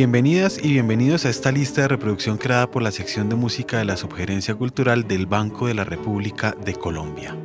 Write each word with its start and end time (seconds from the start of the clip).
Bienvenidas 0.00 0.58
y 0.64 0.72
bienvenidos 0.72 1.26
a 1.26 1.28
esta 1.28 1.52
lista 1.52 1.82
de 1.82 1.88
reproducción 1.88 2.38
creada 2.38 2.70
por 2.70 2.80
la 2.80 2.90
sección 2.90 3.28
de 3.28 3.36
música 3.36 3.76
de 3.76 3.84
la 3.84 3.98
Subgerencia 3.98 4.54
Cultural 4.54 5.06
del 5.06 5.26
Banco 5.26 5.66
de 5.66 5.74
la 5.74 5.84
República 5.84 6.56
de 6.64 6.72
Colombia. 6.72 7.36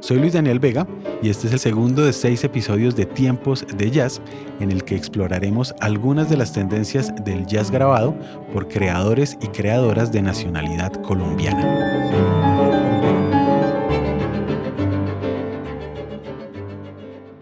Soy 0.00 0.18
Luis 0.18 0.32
Daniel 0.32 0.60
Vega 0.60 0.86
y 1.22 1.28
este 1.28 1.46
es 1.46 1.52
el 1.52 1.58
segundo 1.58 2.02
de 2.02 2.14
seis 2.14 2.42
episodios 2.42 2.96
de 2.96 3.04
Tiempos 3.04 3.66
de 3.76 3.90
Jazz 3.90 4.22
en 4.60 4.70
el 4.70 4.82
que 4.82 4.96
exploraremos 4.96 5.74
algunas 5.82 6.30
de 6.30 6.38
las 6.38 6.54
tendencias 6.54 7.12
del 7.22 7.44
jazz 7.44 7.70
grabado 7.70 8.16
por 8.54 8.66
creadores 8.66 9.36
y 9.42 9.48
creadoras 9.48 10.10
de 10.10 10.22
nacionalidad 10.22 10.90
colombiana. 11.02 12.53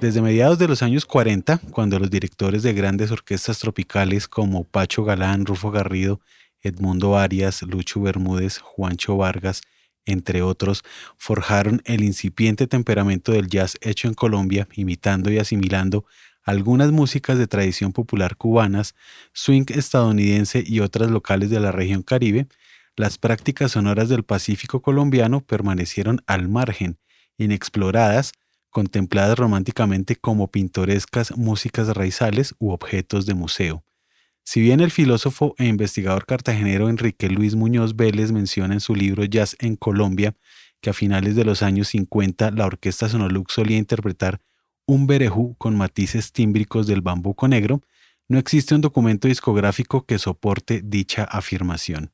Desde 0.03 0.21
mediados 0.21 0.59
de 0.59 0.67
los 0.67 0.83
años 0.83 1.07
40, 1.07 1.59
cuando 1.71 1.97
los 2.01 2.11
directores 2.11 2.65
de 2.65 2.73
grandes 2.73 3.13
orquestas 3.13 3.61
tropicales 3.61 4.27
como 4.27 4.65
Pacho 4.65 5.05
Galán, 5.05 5.47
Rufo 5.47 5.71
Garrido, 5.71 6.21
Edmundo 6.61 7.17
Arias, 7.17 7.63
Lucho 7.63 8.01
Bermúdez, 8.01 8.59
Juancho 8.59 9.17
Vargas, 9.17 9.63
entre 10.05 10.43
otros, 10.43 10.83
forjaron 11.17 11.83
el 11.85 12.03
incipiente 12.03 12.67
temperamento 12.67 13.31
del 13.31 13.47
jazz 13.47 13.79
hecho 13.81 14.09
en 14.09 14.15
Colombia, 14.15 14.67
imitando 14.75 15.31
y 15.31 15.39
asimilando 15.39 16.05
algunas 16.43 16.91
músicas 16.91 17.39
de 17.39 17.47
tradición 17.47 17.93
popular 17.93 18.37
cubanas, 18.37 18.97
swing 19.33 19.67
estadounidense 19.69 20.65
y 20.67 20.81
otras 20.81 21.13
locales 21.13 21.49
de 21.49 21.61
la 21.61 21.71
región 21.71 22.03
caribe, 22.03 22.49
las 22.97 23.19
prácticas 23.19 23.71
sonoras 23.71 24.09
del 24.09 24.25
Pacífico 24.25 24.83
colombiano 24.83 25.43
permanecieron 25.43 26.25
al 26.27 26.49
margen, 26.49 26.99
inexploradas, 27.39 28.33
contempladas 28.73 29.39
románticamente 29.39 30.17
como 30.17 30.51
pintorescas 30.51 31.37
músicas 31.37 31.89
raizales 31.89 32.57
u 32.59 32.71
objetos 32.73 33.27
de 33.27 33.35
museo. 33.35 33.85
Si 34.43 34.61
bien 34.61 34.81
el 34.81 34.91
filósofo 34.91 35.55
e 35.59 35.67
investigador 35.67 36.27
cartagenero 36.27 36.89
Enrique 36.89 37.29
Luis 37.29 37.55
Muñoz 37.55 37.95
Vélez 37.95 38.33
menciona 38.33 38.75
en 38.75 38.81
su 38.81 38.97
libro 38.97 39.25
Jazz 39.25 39.57
en 39.61 39.77
Colombia 39.77 40.35
que 40.81 40.91
a 40.91 40.95
finales 40.95 41.37
de 41.37 41.45
los 41.45 41.63
años 41.63 41.89
50 41.89 42.51
la 42.51 42.67
orquesta 42.67 43.09
Sonolux 43.09 43.53
solía 43.53 43.77
interpretar 43.77 44.41
un 44.85 45.07
berejú 45.07 45.55
con 45.59 45.77
matices 45.77 46.33
tímbricos 46.33 46.89
del 46.89 47.03
bambuco 47.03 47.47
negro, 47.47 47.83
no 48.27 48.39
existe 48.39 48.75
un 48.75 48.81
documento 48.81 49.29
discográfico 49.29 50.07
que 50.07 50.19
soporte 50.19 50.81
dicha 50.83 51.23
afirmación. 51.23 52.11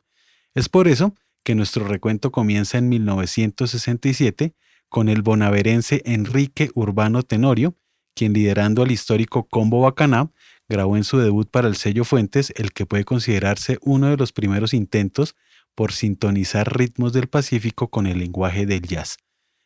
Es 0.55 0.69
por 0.69 0.87
eso 0.89 1.15
que 1.45 1.55
nuestro 1.55 1.87
recuento 1.87 2.31
comienza 2.31 2.77
en 2.77 2.91
1967 2.91 4.55
con 4.89 5.09
el 5.09 5.23
bonaverense 5.23 6.03
Enrique 6.05 6.71
Urbano 6.75 7.23
Tenorio, 7.23 7.77
quien 8.15 8.33
liderando 8.33 8.83
al 8.83 8.91
histórico 8.91 9.49
Combo 9.49 9.81
Bacaná, 9.81 10.31
grabó 10.69 10.97
en 10.97 11.05
su 11.05 11.19
debut 11.19 11.49
para 11.51 11.69
el 11.69 11.77
sello 11.77 12.05
Fuentes 12.05 12.53
el 12.57 12.73
que 12.73 12.87
puede 12.87 13.05
considerarse 13.05 13.79
uno 13.83 14.09
de 14.09 14.17
los 14.17 14.33
primeros 14.33 14.75
intentos 14.75 15.35
por 15.75 15.93
sintonizar 15.93 16.77
ritmos 16.77 17.13
del 17.13 17.29
Pacífico 17.29 17.89
con 17.89 18.07
el 18.07 18.19
lenguaje 18.19 18.67
del 18.67 18.83
jazz. 18.83 19.17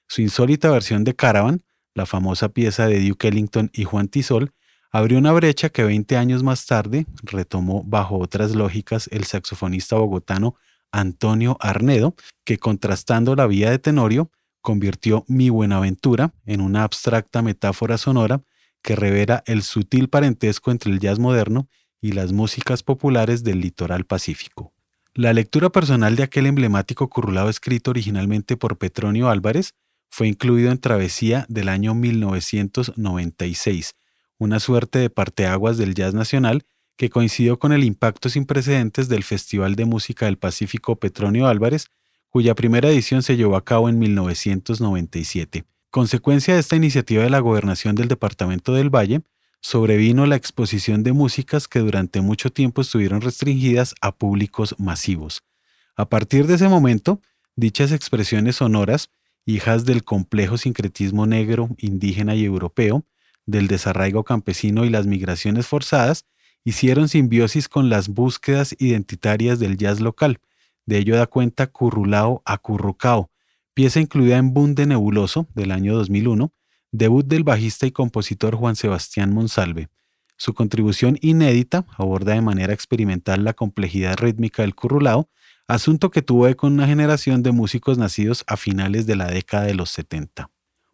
Su 0.09 0.21
insólita 0.21 0.71
versión 0.71 1.05
de 1.05 1.17
Caravan, 1.17 1.63
la 1.95 2.05
famosa 2.05 2.51
pieza 2.51 2.87
de 2.87 3.07
Duke 3.07 3.29
Ellington 3.29 3.71
y 3.73 3.85
Juan 3.85 4.09
Tisol, 4.09 4.53
abrió 4.91 5.19
una 5.19 5.33
brecha 5.33 5.71
que 5.71 5.85
20 5.85 6.19
años 6.19 6.43
más 6.43 6.67
tarde 6.67 7.07
retomó 7.23 7.83
bajo 7.85 8.19
otras 8.19 8.55
lógicas 8.55 9.09
el 9.11 9.25
saxofonista 9.25 9.97
bogotano 9.97 10.57
Antonio 10.93 11.57
Arnedo, 11.61 12.15
que 12.45 12.59
contrastando 12.59 13.35
la 13.35 13.47
vía 13.47 13.71
de 13.71 13.79
Tenorio, 13.79 14.31
convirtió 14.63 15.25
mi 15.29 15.51
Buenaventura 15.51 16.33
en 16.47 16.63
una 16.63 16.85
abstracta 16.85 17.43
metáfora 17.43 17.99
sonora 17.99 18.43
que 18.81 18.97
revela 18.97 19.43
el 19.47 19.63
sutil 19.63 20.09
parentesco 20.09 20.71
entre 20.71 20.91
el 20.91 21.01
jazz 21.01 21.19
moderno 21.19 21.69
y 22.01 22.13
las 22.13 22.33
músicas 22.33 22.83
populares 22.83 23.45
del 23.45 23.61
litoral 23.61 24.05
pacífico. 24.05 24.73
La 25.15 25.35
lectura 25.35 25.69
personal 25.69 26.17
de 26.17 26.23
aquel 26.23 26.47
emblemático 26.47 27.11
currulado 27.11 27.51
escrito 27.51 27.91
originalmente 27.91 28.57
por 28.57 28.79
Petronio 28.79 29.29
Álvarez 29.29 29.75
fue 30.09 30.29
incluido 30.29 30.71
en 30.71 30.79
Travesía 30.79 31.45
del 31.49 31.69
año 31.69 31.95
1996, 31.95 33.95
una 34.39 34.59
suerte 34.59 34.99
de 34.99 35.11
parteaguas 35.11 35.77
del 35.77 35.95
jazz 35.95 36.15
nacional 36.15 36.65
que 36.97 37.11
coincidió 37.11 37.59
con 37.59 37.73
el 37.73 37.85
impacto 37.85 38.29
sin 38.29 38.47
precedentes 38.47 39.09
del 39.09 39.23
Festival 39.23 39.77
de 39.77 39.85
Música 39.85 40.27
del 40.27 40.39
Pacífico 40.39 40.97
Petronio 40.97 41.47
Álvarez 41.47 41.89
cuya 42.33 42.55
primera 42.55 42.89
edición 42.89 43.23
se 43.23 43.37
llevó 43.37 43.57
a 43.57 43.65
cabo 43.65 43.91
en 43.91 43.99
1997. 43.99 45.67
Consecuencia 45.91 46.55
de 46.55 46.61
esta 46.61 46.77
iniciativa 46.77 47.23
de 47.23 47.29
la 47.29 47.41
gobernación 47.41 47.95
del 47.95 48.09
Departamento 48.09 48.73
del 48.73 48.89
Valle, 48.89 49.21
sobrevino 49.61 50.25
la 50.25 50.37
exposición 50.37 51.03
de 51.03 51.13
músicas 51.13 51.69
que 51.69 51.81
durante 51.81 52.23
mucho 52.23 52.49
tiempo 52.51 52.81
estuvieron 52.81 53.21
restringidas 53.21 53.95
a 54.01 54.13
públicos 54.13 54.75
masivos. 54.79 55.43
A 55.95 56.09
partir 56.09 56.47
de 56.47 56.55
ese 56.55 56.71
momento, 56.71 57.21
dichas 57.55 57.93
expresiones 57.93 58.57
sonoras, 58.57 59.11
hijas 59.45 59.85
del 59.85 60.03
complejo 60.03 60.57
sincretismo 60.57 61.27
negro, 61.27 61.69
indígena 61.77 62.35
y 62.35 62.47
europeo, 62.47 63.05
del 63.45 63.69
desarraigo 63.69 64.25
campesino 64.25 64.87
y 64.87 64.89
las 64.89 65.07
migraciones 65.07 65.67
forzadas, 65.67 66.25
hicieron 66.65 67.11
simbiosis 67.11 67.69
con 67.69 67.91
las 67.91 68.09
búsquedas 68.09 68.75
identitarias 68.79 69.59
del 69.59 69.77
jazz 69.77 70.01
local, 70.01 70.41
de 70.87 70.99
ello 70.99 71.17
da 71.17 71.27
cuenta 71.27 71.67
Currulao 71.67 72.43
Acurrucao, 72.45 73.31
pieza 73.75 74.01
incluida 74.01 74.37
en 74.37 74.53
Bunde 74.53 74.87
Nebuloso 74.87 75.47
del 75.55 75.73
año 75.73 75.95
2001, 75.95 76.53
debut 76.91 77.27
del 77.27 77.45
bajista 77.45 77.87
y 77.87 77.91
compositor 77.91 78.57
Juan 78.57 78.77
Sebastián 78.77 79.33
Monsalve. 79.33 79.89
Su 80.37 80.55
contribución 80.55 81.19
inédita 81.21 81.87
aborda 81.97 82.35
de 82.35 82.43
manera 82.43 82.73
experimental 82.73 83.45
la 83.45 83.55
complejidad 83.55 84.17
rítmica 84.17 84.63
del 84.63 84.75
currulao, 84.75 85.29
asunto 85.69 86.11
que 86.11 86.23
tuvo 86.23 86.49
eco 86.49 86.67
en 86.67 86.75
una 86.75 86.87
generación 86.87 87.43
de 87.43 87.53
músicos 87.53 87.97
nacidos 87.97 88.45
a 88.47 88.57
finales 88.57 89.07
de 89.07 89.17
la 89.17 89.29
década 89.29 89.65
de 89.65 89.75
los 89.75 89.91
70. 89.91 90.51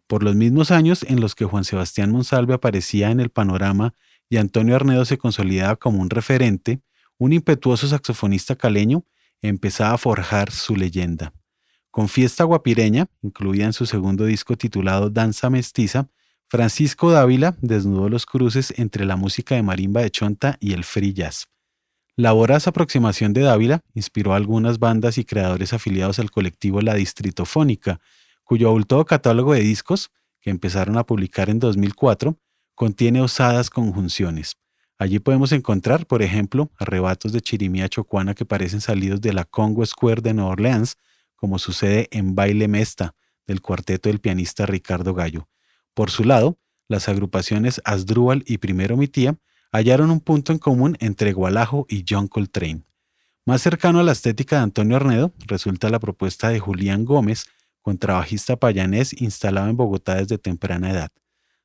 Por 0.07 0.23
los 0.23 0.35
mismos 0.35 0.71
años 0.71 1.03
en 1.03 1.19
los 1.19 1.35
que 1.35 1.45
Juan 1.45 1.63
Sebastián 1.63 2.11
Monsalve 2.11 2.53
aparecía 2.53 3.11
en 3.11 3.19
el 3.19 3.29
panorama 3.29 3.93
y 4.29 4.37
Antonio 4.37 4.75
Arnedo 4.75 5.05
se 5.05 5.17
consolidaba 5.17 5.75
como 5.75 6.01
un 6.01 6.09
referente, 6.09 6.79
un 7.17 7.33
impetuoso 7.33 7.87
saxofonista 7.87 8.55
caleño 8.55 9.03
empezaba 9.41 9.93
a 9.93 9.97
forjar 9.97 10.51
su 10.51 10.75
leyenda. 10.75 11.33
Con 11.91 12.07
Fiesta 12.07 12.43
Guapireña, 12.43 13.07
incluida 13.21 13.65
en 13.65 13.73
su 13.73 13.85
segundo 13.85 14.25
disco 14.25 14.55
titulado 14.57 15.09
Danza 15.09 15.49
Mestiza, 15.49 16.09
Francisco 16.47 17.11
Dávila 17.11 17.55
desnudó 17.61 18.09
los 18.09 18.25
cruces 18.25 18.73
entre 18.77 19.05
la 19.05 19.15
música 19.15 19.55
de 19.55 19.63
marimba 19.63 20.01
de 20.01 20.09
chonta 20.09 20.57
y 20.59 20.73
el 20.73 20.83
free 20.83 21.13
jazz. 21.13 21.47
La 22.15 22.31
voraz 22.31 22.67
aproximación 22.67 23.33
de 23.33 23.41
Dávila 23.41 23.81
inspiró 23.93 24.33
a 24.33 24.35
algunas 24.35 24.77
bandas 24.79 25.17
y 25.17 25.25
creadores 25.25 25.73
afiliados 25.73 26.19
al 26.19 26.31
colectivo 26.31 26.81
La 26.81 26.95
Distritofónica, 26.95 28.01
cuyo 28.43 28.67
abultado 28.67 29.05
catálogo 29.05 29.53
de 29.53 29.61
discos, 29.61 30.11
que 30.41 30.49
empezaron 30.49 30.97
a 30.97 31.05
publicar 31.05 31.49
en 31.49 31.59
2004, 31.59 32.37
contiene 32.75 33.21
osadas 33.21 33.69
conjunciones. 33.69 34.57
Allí 34.99 35.19
podemos 35.19 35.53
encontrar, 35.53 36.05
por 36.05 36.21
ejemplo, 36.21 36.71
arrebatos 36.77 37.31
de 37.31 37.39
chirimía 37.39 37.87
chocuana 37.87 38.35
que 38.35 38.43
parecen 38.43 38.81
salidos 38.81 39.21
de 39.21 39.31
la 39.31 39.45
Congo 39.45 39.85
Square 39.85 40.21
de 40.21 40.33
Nueva 40.33 40.51
Orleans, 40.51 40.97
como 41.37 41.57
sucede 41.57 42.09
en 42.11 42.35
Baile 42.35 42.67
Mesta, 42.67 43.15
del 43.47 43.61
cuarteto 43.61 44.09
del 44.09 44.19
pianista 44.19 44.65
Ricardo 44.65 45.13
Gallo. 45.13 45.47
Por 45.93 46.11
su 46.11 46.25
lado, 46.25 46.59
las 46.89 47.07
agrupaciones 47.07 47.81
Asdrúbal 47.85 48.43
y 48.45 48.57
Primero 48.57 48.97
Mi 48.97 49.07
Tía 49.07 49.37
hallaron 49.71 50.11
un 50.11 50.19
punto 50.19 50.51
en 50.51 50.59
común 50.59 50.97
entre 50.99 51.31
Gualajo 51.31 51.85
y 51.87 52.03
John 52.07 52.27
Coltrane. 52.27 52.83
Más 53.45 53.61
cercano 53.61 54.01
a 54.01 54.03
la 54.03 54.11
estética 54.11 54.57
de 54.57 54.63
Antonio 54.63 54.97
Arnedo 54.97 55.31
resulta 55.47 55.89
la 55.89 55.99
propuesta 55.99 56.49
de 56.49 56.59
Julián 56.59 57.05
Gómez, 57.05 57.45
contrabajista 57.81 58.57
payanés 58.57 59.19
instalado 59.21 59.69
en 59.69 59.77
Bogotá 59.77 60.15
desde 60.15 60.37
temprana 60.37 60.91
edad. 60.91 61.11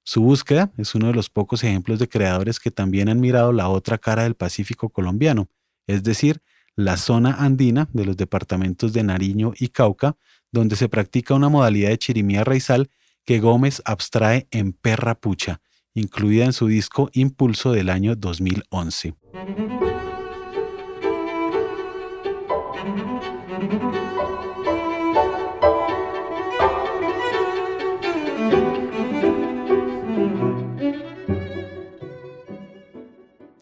Su 0.06 0.20
búsqueda 0.20 0.70
es 0.76 0.94
uno 0.94 1.06
de 1.06 1.14
los 1.14 1.30
pocos 1.30 1.64
ejemplos 1.64 1.98
de 1.98 2.10
creadores 2.10 2.60
que 2.60 2.70
también 2.70 3.08
han 3.08 3.20
mirado 3.20 3.52
la 3.52 3.70
otra 3.70 3.96
cara 3.96 4.24
del 4.24 4.34
Pacífico 4.34 4.90
colombiano, 4.90 5.48
es 5.86 6.02
decir, 6.02 6.42
la 6.76 6.98
zona 6.98 7.36
andina 7.38 7.88
de 7.94 8.04
los 8.04 8.16
departamentos 8.16 8.92
de 8.92 9.02
Nariño 9.02 9.54
y 9.58 9.68
Cauca, 9.68 10.16
donde 10.52 10.76
se 10.76 10.90
practica 10.90 11.32
una 11.32 11.48
modalidad 11.48 11.88
de 11.88 11.98
chirimía 11.98 12.44
raizal 12.44 12.90
que 13.24 13.40
Gómez 13.40 13.80
abstrae 13.86 14.46
en 14.50 14.74
Perra 14.74 15.14
Pucha, 15.14 15.62
incluida 15.94 16.44
en 16.44 16.52
su 16.52 16.66
disco 16.66 17.08
Impulso 17.14 17.72
del 17.72 17.88
año 17.88 18.14
2011. 18.14 19.14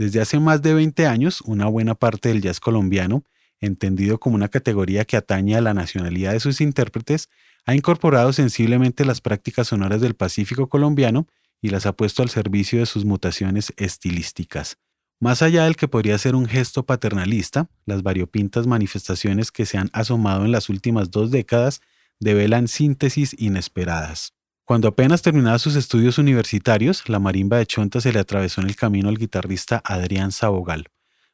Desde 0.02 0.20
hace 0.20 0.40
más 0.40 0.62
de 0.62 0.75
20 0.75 1.06
años, 1.06 1.43
una 1.43 1.66
buena 1.66 1.94
parte 1.94 2.31
del 2.31 2.43
jazz 2.43 2.58
colombiano, 2.58 3.22
entendido 3.60 4.19
como 4.19 4.34
una 4.34 4.49
categoría 4.49 5.04
que 5.04 5.16
atañe 5.16 5.54
a 5.54 5.60
la 5.60 5.75
nacionalidad 5.75 6.32
de 6.32 6.40
sus 6.40 6.60
intérpretes, 6.60 7.28
ha 7.66 7.76
incorporado 7.76 8.32
sensiblemente 8.32 9.04
las 9.04 9.20
prácticas 9.20 9.69
sonoras 9.69 10.00
del 10.00 10.14
Pacífico 10.16 10.69
colombiano 10.69 11.28
y 11.60 11.69
las 11.69 11.87
ha 11.87 11.93
puesto 11.93 12.25
al 12.25 12.31
servicio 12.31 12.81
de 12.81 12.87
sus 12.87 13.04
mutaciones 13.04 13.72
estilísticas. 13.76 14.76
Más 15.20 15.40
allá 15.40 15.66
del 15.66 15.76
que 15.76 15.87
podría 15.87 16.19
ser 16.19 16.34
un 16.34 16.46
gesto 16.46 16.84
paternalista, 16.84 17.70
las 17.87 18.02
variopintas 18.02 18.66
manifestaciones 18.66 19.52
que 19.52 19.66
se 19.66 19.78
han 19.78 19.88
asomado 19.93 20.44
en 20.44 20.50
las 20.50 20.69
últimas 20.69 21.12
dos 21.12 21.31
décadas 21.31 21.81
develan 22.19 22.66
síntesis 22.66 23.37
inesperadas. 23.38 24.34
Cuando 24.64 24.88
apenas 24.88 25.23
terminaba 25.23 25.59
sus 25.59 25.75
estudios 25.75 26.19
universitarios, 26.19 27.09
la 27.09 27.19
marimba 27.19 27.59
de 27.59 27.67
Chonta 27.67 28.00
se 28.00 28.12
le 28.12 28.20
atravesó 28.20 28.61
en 28.61 28.69
el 28.69 28.76
camino 28.76 29.09
al 29.09 29.19
guitarrista 29.19 29.82
Adrián 29.85 30.31
Sabogal. 30.31 30.87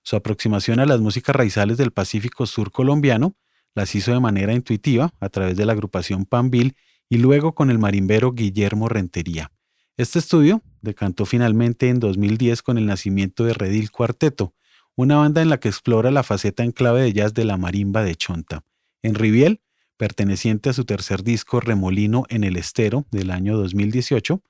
Su 0.02 0.16
aproximación 0.16 0.80
a 0.80 0.86
las 0.86 1.00
músicas 1.00 1.36
raizales 1.36 1.76
del 1.76 1.90
Pacífico 1.90 2.46
Sur 2.46 2.72
colombiano 2.72 3.36
las 3.75 3.94
hizo 3.94 4.12
de 4.12 4.20
manera 4.20 4.54
intuitiva 4.54 5.12
a 5.20 5.28
través 5.28 5.56
de 5.58 5.66
la 5.66 5.72
agrupación 5.72 6.25
Panville 6.25 6.75
y 7.10 7.19
luego 7.19 7.54
con 7.54 7.70
el 7.70 7.78
marimbero 7.78 8.32
Guillermo 8.32 8.88
Rentería. 8.88 9.52
Este 9.98 10.19
estudio 10.19 10.62
decantó 10.80 11.26
finalmente 11.26 11.90
en 11.90 12.00
2010 12.00 12.62
con 12.62 12.78
el 12.78 12.86
nacimiento 12.86 13.44
de 13.44 13.52
Redil 13.52 13.90
Cuarteto, 13.90 14.54
una 14.96 15.16
banda 15.16 15.42
en 15.42 15.50
la 15.50 15.60
que 15.60 15.69
explora 15.69 16.10
la 16.10 16.22
faceta 16.22 16.64
en 16.64 16.72
clave 16.72 17.02
de 17.02 17.12
jazz 17.12 17.34
de 17.34 17.44
la 17.44 17.58
marimba 17.58 18.02
de 18.02 18.16
Chonta. 18.16 18.64
En 19.02 19.14
Riviel, 19.14 19.60
perteneciente 19.98 20.70
a 20.70 20.72
su 20.72 20.86
tercer 20.86 21.22
disco 21.22 21.60
Remolino 21.60 22.24
en 22.30 22.44
el 22.44 22.56
Estero 22.56 23.04
del 23.10 23.30
año 23.30 23.58
2018, 23.58 24.42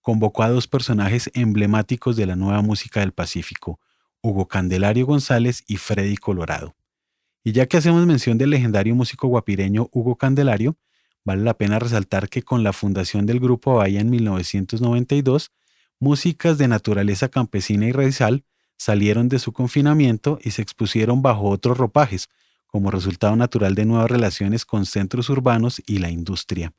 convocó 0.00 0.42
a 0.42 0.48
dos 0.48 0.66
personajes 0.66 1.30
emblemáticos 1.34 2.16
de 2.16 2.26
la 2.26 2.34
nueva 2.34 2.62
música 2.62 2.98
del 2.98 3.12
Pacífico, 3.12 3.78
Hugo 4.20 4.48
Candelario 4.48 5.06
González 5.06 5.62
y 5.68 5.76
Freddy 5.76 6.16
Colorado. 6.16 6.74
Y 7.44 7.52
ya 7.52 7.66
que 7.66 7.76
hacemos 7.76 8.04
mención 8.06 8.38
del 8.38 8.50
legendario 8.50 8.96
músico 8.96 9.28
guapireño 9.28 9.88
Hugo 9.92 10.16
Candelario, 10.16 10.76
Vale 11.24 11.42
la 11.42 11.54
pena 11.54 11.78
resaltar 11.78 12.28
que 12.28 12.42
con 12.42 12.62
la 12.62 12.74
fundación 12.74 13.24
del 13.24 13.40
Grupo 13.40 13.76
Bahía 13.76 14.00
en 14.00 14.10
1992, 14.10 15.52
músicas 15.98 16.58
de 16.58 16.68
naturaleza 16.68 17.30
campesina 17.30 17.86
y 17.86 17.92
raizal 17.92 18.44
salieron 18.76 19.30
de 19.30 19.38
su 19.38 19.52
confinamiento 19.52 20.38
y 20.42 20.50
se 20.50 20.60
expusieron 20.60 21.22
bajo 21.22 21.48
otros 21.48 21.78
ropajes, 21.78 22.28
como 22.74 22.90
resultado 22.90 23.36
natural 23.36 23.76
de 23.76 23.84
nuevas 23.84 24.10
relaciones 24.10 24.64
con 24.64 24.84
centros 24.84 25.30
urbanos 25.30 25.80
y 25.86 25.98
la 25.98 26.10
industria. 26.10 26.72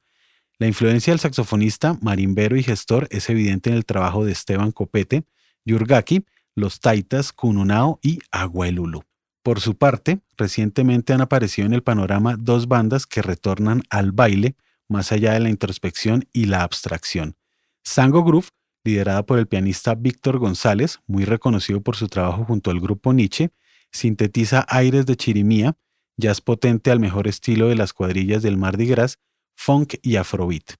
La 0.58 0.68
influencia 0.68 1.14
del 1.14 1.22
saxofonista, 1.22 1.98
marimbero 2.02 2.58
y 2.58 2.64
gestor 2.64 3.08
es 3.12 3.30
evidente 3.30 3.70
en 3.70 3.78
el 3.78 3.86
trabajo 3.86 4.26
de 4.26 4.34
Esteban 4.34 4.74
Copete, 4.74 5.24
Yurgaki, 5.64 6.26
Los 6.54 6.82
Taitas, 6.82 7.32
Cununao 7.32 8.02
y 8.04 8.20
Aguelulu. 8.30 9.04
Por 9.42 9.62
su 9.62 9.78
parte, 9.78 10.20
recientemente 10.36 11.14
han 11.14 11.22
aparecido 11.22 11.66
en 11.66 11.74
el 11.74 11.82
panorama 11.82 12.36
dos 12.38 12.68
bandas 12.68 13.06
que 13.06 13.22
retornan 13.22 13.84
al 13.90 14.12
baile 14.12 14.58
más 14.90 15.14
allá 15.14 15.32
de 15.32 15.40
la 15.40 15.50
introspección 15.50 16.26
y 16.34 16.48
la 16.48 16.64
abstracción. 16.64 17.38
Sango 17.86 18.26
Groove, 18.26 18.50
liderada 18.84 19.26
por 19.26 19.40
el 19.40 19.48
pianista 19.48 19.96
Víctor 19.96 20.40
González, 20.40 21.00
muy 21.08 21.24
reconocido 21.24 21.80
por 21.80 21.96
su 21.96 22.10
trabajo 22.10 22.44
junto 22.44 22.70
al 22.70 22.82
grupo 22.82 23.14
Nietzsche, 23.14 23.52
sintetiza 23.94 24.66
aires 24.68 25.06
de 25.06 25.16
chirimía, 25.16 25.78
jazz 26.18 26.42
potente 26.42 26.92
al 26.92 27.00
mejor 27.00 27.28
estilo 27.28 27.68
de 27.68 27.76
las 27.76 27.94
cuadrillas 27.94 28.44
del 28.44 28.58
Mardi 28.58 28.88
Gras, 28.88 29.20
funk 29.56 29.96
y 30.02 30.16
afrobeat. 30.16 30.76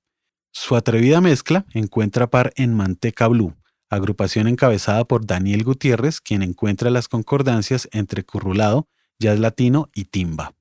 Su 0.52 0.76
atrevida 0.76 1.22
mezcla 1.22 1.66
encuentra 1.74 2.30
par 2.30 2.54
en 2.56 2.74
Manteca 2.74 3.28
Blue, 3.28 3.56
agrupación 3.90 4.48
encabezada 4.48 5.06
por 5.06 5.26
Daniel 5.26 5.64
Gutiérrez, 5.64 6.22
quien 6.22 6.42
encuentra 6.42 6.90
las 6.90 7.08
concordancias 7.08 7.90
entre 7.92 8.24
currulado, 8.24 8.88
jazz 9.20 9.40
latino 9.40 9.90
y 9.94 10.06
timba. 10.06 10.56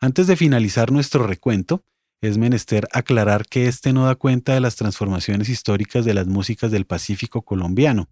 Antes 0.00 0.26
de 0.26 0.36
finalizar 0.36 0.90
nuestro 0.90 1.26
recuento, 1.26 1.84
es 2.20 2.38
menester 2.38 2.86
aclarar 2.92 3.46
que 3.46 3.66
este 3.66 3.92
no 3.92 4.06
da 4.06 4.14
cuenta 4.14 4.54
de 4.54 4.60
las 4.60 4.76
transformaciones 4.76 5.48
históricas 5.48 6.04
de 6.04 6.14
las 6.14 6.28
músicas 6.28 6.70
del 6.70 6.86
Pacífico 6.86 7.42
colombiano. 7.42 8.08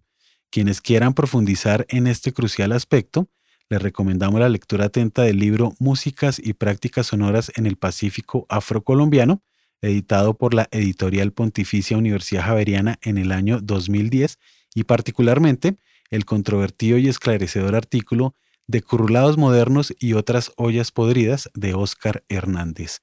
Quienes 0.49 0.81
quieran 0.81 1.13
profundizar 1.13 1.85
en 1.87 2.07
este 2.07 2.33
crucial 2.33 2.73
aspecto, 2.73 3.29
les 3.71 3.81
recomendamos 3.81 4.41
la 4.41 4.49
lectura 4.49 4.87
atenta 4.87 5.21
del 5.21 5.39
libro 5.39 5.75
Músicas 5.79 6.41
y 6.43 6.51
Prácticas 6.51 7.07
Sonoras 7.07 7.53
en 7.55 7.65
el 7.65 7.77
Pacífico 7.77 8.45
Afrocolombiano, 8.49 9.43
editado 9.81 10.37
por 10.37 10.53
la 10.53 10.67
Editorial 10.71 11.31
Pontificia 11.31 11.97
Universidad 11.97 12.43
Javeriana 12.43 12.99
en 13.01 13.17
el 13.17 13.31
año 13.31 13.61
2010, 13.61 14.39
y 14.75 14.83
particularmente 14.83 15.77
el 16.09 16.25
controvertido 16.25 16.97
y 16.97 17.07
esclarecedor 17.07 17.75
artículo 17.75 18.35
de 18.67 18.81
Currulados 18.81 19.37
Modernos 19.37 19.95
y 19.97 20.13
otras 20.13 20.51
ollas 20.57 20.91
podridas 20.91 21.49
de 21.53 21.73
Óscar 21.73 22.25
Hernández. 22.27 22.99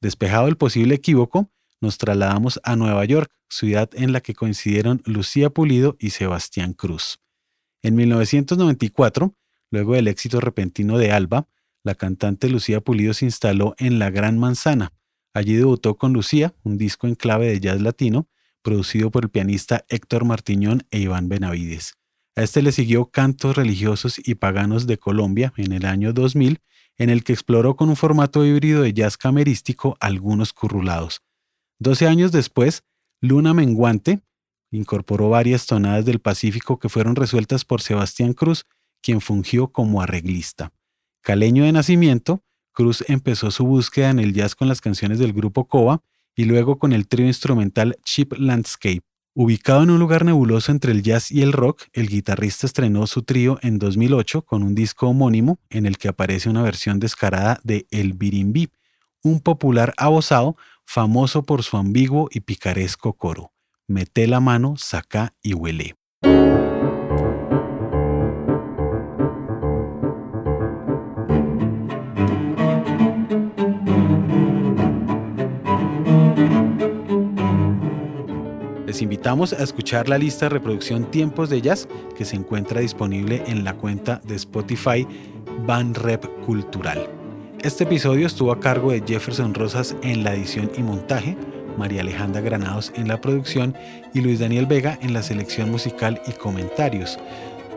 Despejado 0.00 0.48
el 0.48 0.56
posible 0.56 0.96
equívoco, 0.96 1.52
nos 1.80 1.96
trasladamos 1.96 2.58
a 2.64 2.74
Nueva 2.74 3.04
York, 3.04 3.30
ciudad 3.48 3.88
en 3.92 4.12
la 4.12 4.20
que 4.20 4.34
coincidieron 4.34 5.00
Lucía 5.04 5.50
Pulido 5.50 5.96
y 6.00 6.10
Sebastián 6.10 6.72
Cruz. 6.72 7.20
En 7.82 7.94
1994, 7.94 9.36
luego 9.70 9.94
del 9.94 10.08
éxito 10.08 10.40
repentino 10.40 10.98
de 10.98 11.12
Alba, 11.12 11.48
la 11.84 11.94
cantante 11.94 12.48
Lucía 12.48 12.80
Pulido 12.80 13.14
se 13.14 13.24
instaló 13.24 13.74
en 13.78 13.98
La 13.98 14.10
Gran 14.10 14.38
Manzana, 14.38 14.92
Allí 15.38 15.54
debutó 15.54 15.96
con 15.96 16.12
Lucía, 16.12 16.54
un 16.64 16.78
disco 16.78 17.06
en 17.06 17.14
clave 17.14 17.46
de 17.46 17.60
jazz 17.60 17.80
latino, 17.80 18.28
producido 18.62 19.12
por 19.12 19.24
el 19.24 19.30
pianista 19.30 19.84
Héctor 19.88 20.24
Martiñón 20.24 20.82
e 20.90 20.98
Iván 20.98 21.28
Benavides. 21.28 21.94
A 22.34 22.42
este 22.42 22.60
le 22.60 22.72
siguió 22.72 23.06
Cantos 23.06 23.56
religiosos 23.56 24.18
y 24.18 24.34
paganos 24.34 24.88
de 24.88 24.98
Colombia 24.98 25.52
en 25.56 25.72
el 25.72 25.84
año 25.84 26.12
2000, 26.12 26.60
en 26.96 27.10
el 27.10 27.22
que 27.22 27.32
exploró 27.32 27.76
con 27.76 27.88
un 27.88 27.94
formato 27.94 28.44
híbrido 28.44 28.82
de 28.82 28.92
jazz 28.92 29.16
camerístico 29.16 29.96
algunos 30.00 30.52
currulados. 30.52 31.22
Doce 31.78 32.08
años 32.08 32.32
después, 32.32 32.82
Luna 33.20 33.54
Menguante 33.54 34.20
incorporó 34.72 35.30
varias 35.30 35.66
tonadas 35.66 36.04
del 36.04 36.18
Pacífico 36.18 36.80
que 36.80 36.88
fueron 36.88 37.14
resueltas 37.14 37.64
por 37.64 37.80
Sebastián 37.80 38.32
Cruz, 38.32 38.66
quien 39.02 39.20
fungió 39.20 39.68
como 39.68 40.02
arreglista. 40.02 40.72
Caleño 41.22 41.64
de 41.64 41.72
nacimiento, 41.72 42.42
Cruz 42.72 43.04
empezó 43.08 43.50
su 43.50 43.66
búsqueda 43.66 44.10
en 44.10 44.18
el 44.18 44.32
jazz 44.32 44.54
con 44.54 44.68
las 44.68 44.80
canciones 44.80 45.18
del 45.18 45.32
grupo 45.32 45.66
Cova 45.66 46.02
y 46.36 46.44
luego 46.44 46.78
con 46.78 46.92
el 46.92 47.08
trío 47.08 47.26
instrumental 47.26 47.98
Cheap 48.04 48.34
Landscape. 48.38 49.02
Ubicado 49.34 49.82
en 49.82 49.90
un 49.90 49.98
lugar 50.00 50.24
nebuloso 50.24 50.72
entre 50.72 50.92
el 50.92 51.02
jazz 51.02 51.30
y 51.30 51.42
el 51.42 51.52
rock, 51.52 51.82
el 51.92 52.08
guitarrista 52.08 52.66
estrenó 52.66 53.06
su 53.06 53.22
trío 53.22 53.58
en 53.62 53.78
2008 53.78 54.42
con 54.42 54.62
un 54.62 54.74
disco 54.74 55.08
homónimo 55.08 55.58
en 55.70 55.86
el 55.86 55.98
que 55.98 56.08
aparece 56.08 56.48
una 56.48 56.62
versión 56.62 56.98
descarada 56.98 57.60
de 57.62 57.86
El 57.90 58.14
Birimbí, 58.14 58.68
un 59.22 59.40
popular 59.40 59.94
abosado 59.96 60.56
famoso 60.84 61.42
por 61.42 61.62
su 61.62 61.76
ambiguo 61.76 62.28
y 62.32 62.40
picaresco 62.40 63.12
coro. 63.12 63.52
Mete 63.86 64.26
la 64.26 64.40
mano, 64.40 64.76
saca 64.76 65.34
y 65.42 65.54
huele. 65.54 65.94
Les 78.98 79.04
invitamos 79.04 79.52
a 79.52 79.62
escuchar 79.62 80.08
la 80.08 80.18
lista 80.18 80.46
de 80.46 80.48
reproducción 80.48 81.08
Tiempos 81.08 81.48
de 81.50 81.60
Jazz 81.60 81.86
que 82.16 82.24
se 82.24 82.34
encuentra 82.34 82.80
disponible 82.80 83.44
en 83.46 83.62
la 83.62 83.74
cuenta 83.74 84.20
de 84.24 84.34
Spotify 84.34 85.06
Rep 85.94 86.26
Cultural. 86.44 87.08
Este 87.60 87.84
episodio 87.84 88.26
estuvo 88.26 88.50
a 88.50 88.58
cargo 88.58 88.90
de 88.90 89.04
Jefferson 89.06 89.54
Rosas 89.54 89.94
en 90.02 90.24
la 90.24 90.34
edición 90.34 90.72
y 90.76 90.82
montaje, 90.82 91.36
María 91.76 92.00
Alejandra 92.00 92.40
Granados 92.40 92.92
en 92.96 93.06
la 93.06 93.20
producción 93.20 93.76
y 94.14 94.20
Luis 94.20 94.40
Daniel 94.40 94.66
Vega 94.66 94.98
en 95.00 95.12
la 95.12 95.22
selección 95.22 95.70
musical 95.70 96.20
y 96.26 96.32
comentarios. 96.32 97.20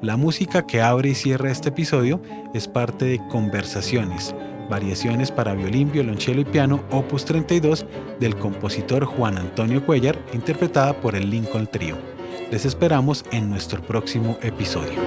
La 0.00 0.16
música 0.16 0.66
que 0.66 0.80
abre 0.80 1.10
y 1.10 1.14
cierra 1.14 1.50
este 1.50 1.68
episodio 1.68 2.22
es 2.54 2.66
parte 2.66 3.04
de 3.04 3.20
Conversaciones, 3.28 4.34
variaciones 4.70 5.30
para 5.30 5.52
violín, 5.52 5.92
violonchelo 5.92 6.40
y 6.40 6.46
piano, 6.46 6.82
opus 6.90 7.26
32 7.26 7.84
del 8.18 8.34
compositor 8.36 9.04
Juan 9.04 9.36
Antonio 9.36 9.84
Cuellar, 9.84 10.18
interpretada 10.32 10.98
por 10.98 11.16
el 11.16 11.28
Lincoln 11.28 11.66
Trio. 11.66 11.98
Les 12.50 12.64
esperamos 12.64 13.24
en 13.30 13.48
nuestro 13.48 13.80
próximo 13.80 14.36
episodio. 14.42 15.00